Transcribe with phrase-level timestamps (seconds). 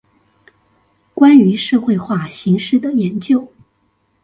[1.13, 3.47] 關於社會化形式的研究